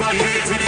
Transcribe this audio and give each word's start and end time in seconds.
everybody 0.00 0.67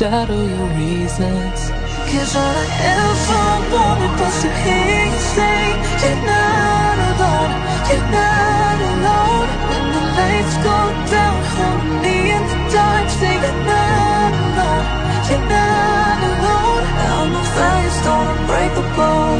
shadow 0.00 0.46
your 0.56 0.68
reasons. 0.80 1.60
Cause 2.08 2.32
all 2.32 2.56
I 2.64 2.68
ever 2.96 3.44
wanted 3.68 4.12
was 4.16 4.36
to 4.40 4.50
hear 4.64 5.04
you 5.12 5.20
say 5.36 5.60
you're 6.00 6.20
not 6.24 6.96
alone, 7.10 7.52
you're 7.84 8.08
not 8.08 8.78
alone. 8.92 9.48
When 9.68 9.84
the 9.92 10.04
lights 10.16 10.56
go 10.64 10.78
down, 11.12 11.38
hold 11.52 11.84
me 12.00 12.16
in 12.32 12.42
the 12.48 12.58
dark, 12.72 13.06
say 13.20 13.34
you're 13.44 13.60
not 13.68 14.32
alone, 14.40 14.86
you're 15.28 15.46
not 15.52 16.18
alone. 16.32 16.84
I'm 17.12 17.32
a 17.36 17.44
firestone, 17.56 18.26
unbreakable, 18.40 19.36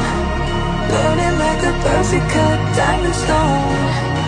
burning 0.93 1.37
like 1.40 1.62
a 1.71 1.75
perfect 1.88 2.26
cut 2.37 2.61
diamond 2.76 3.17
stone. 3.17 4.21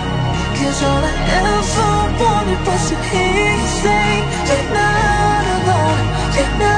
Cause 0.56 0.80
all 0.88 1.04
I 1.04 1.14
ever 1.44 1.92
wanted 2.24 2.60
was 2.66 2.84
to 2.88 2.96
hear 3.12 3.52
you 3.52 3.68
say 3.84 4.08
You're 4.48 4.68
not 4.72 4.91
you're 6.34 6.71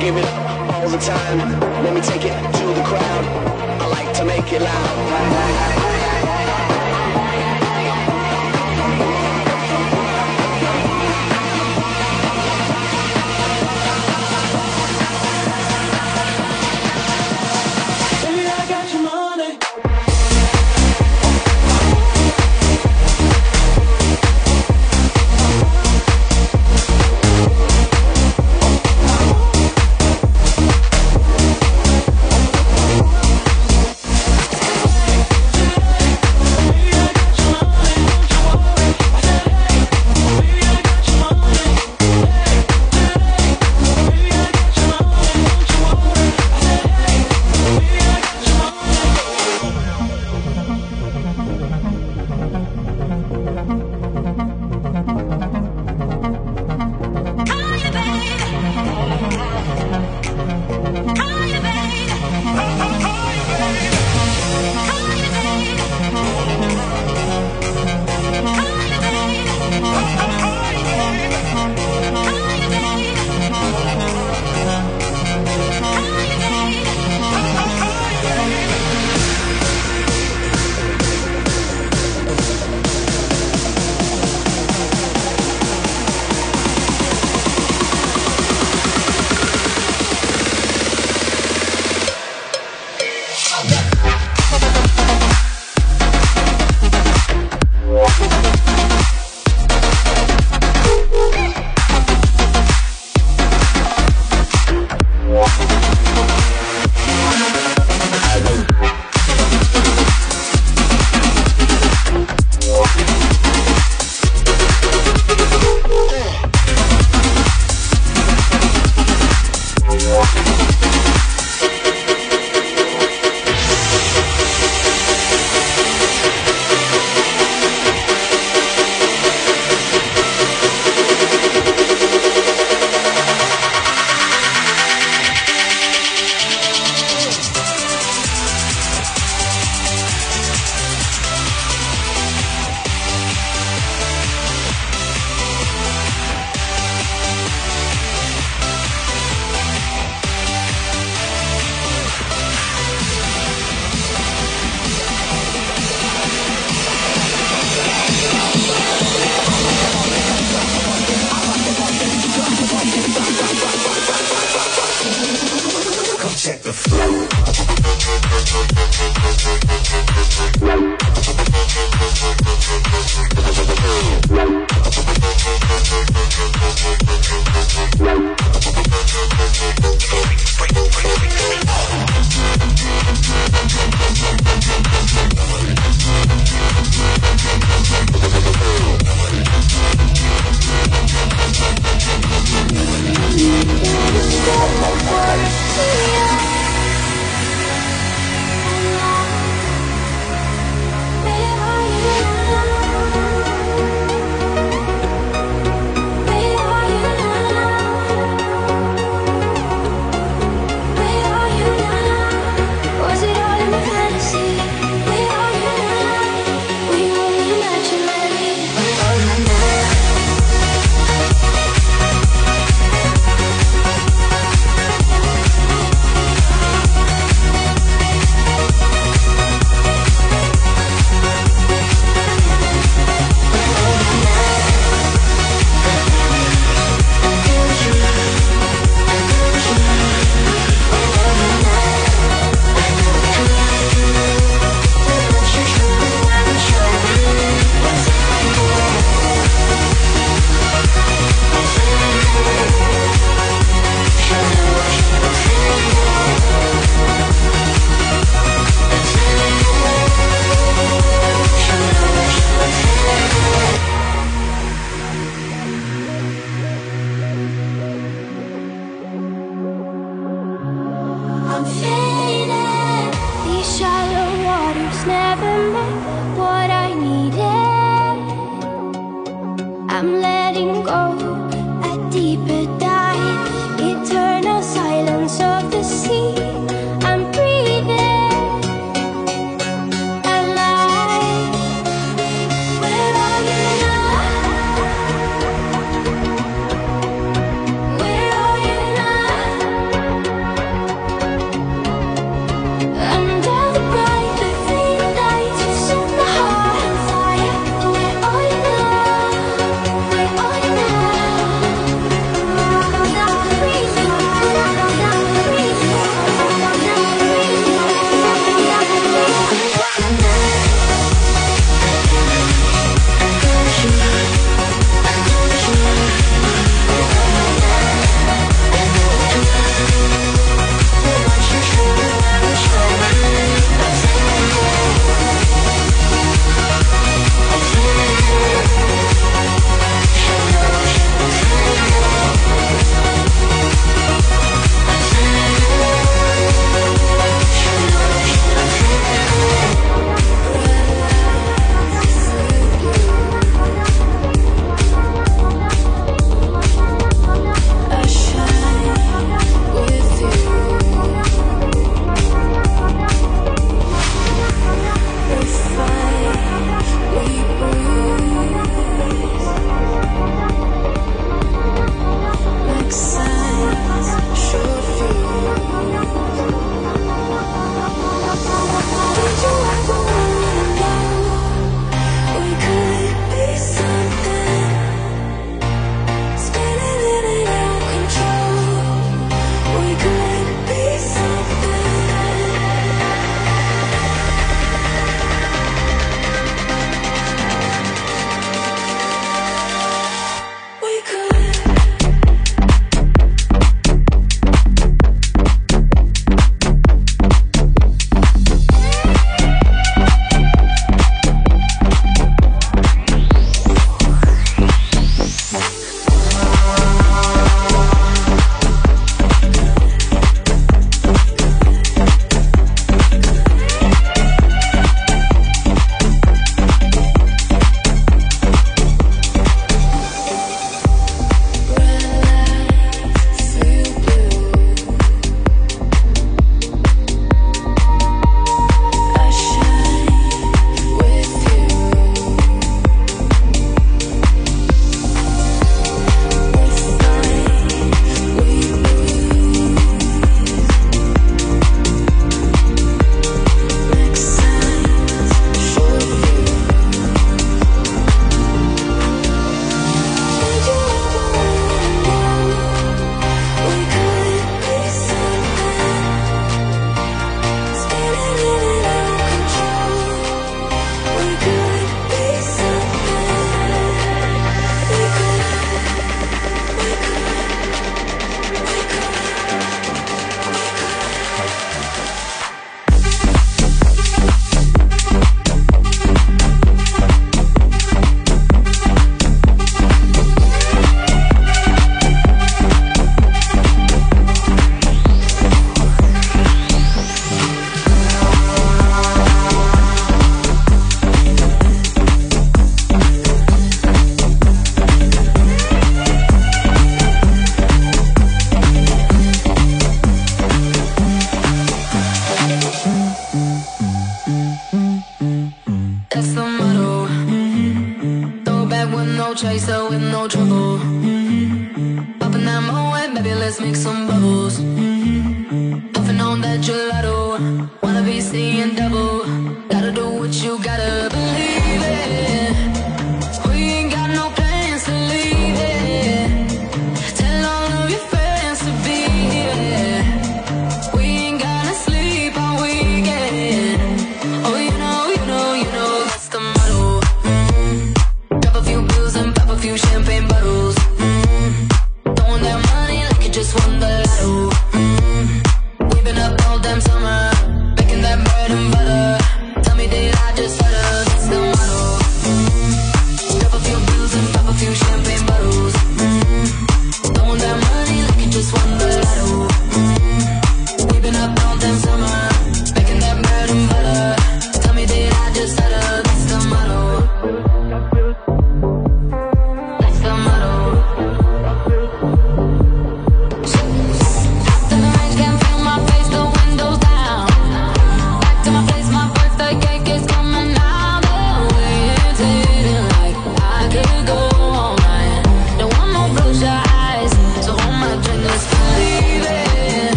give 0.00 0.16
it 0.16 0.24
up 0.24 0.74
all 0.74 0.88
the 0.88 0.96
time. 0.96 1.38
Let 1.84 1.92
me 1.92 2.00
take 2.00 2.24
it 2.24 2.32
to 2.32 2.66
the 2.72 2.82
crowd. 2.84 3.24
I 3.82 3.86
like 3.88 4.14
to 4.14 4.24
make 4.24 4.50
it 4.50 4.62
loud. 4.62 6.69